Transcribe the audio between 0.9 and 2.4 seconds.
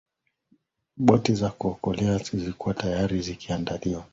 boti za kuokolea